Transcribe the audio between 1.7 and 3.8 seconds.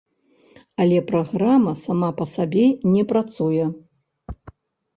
сама па сабе не працуе.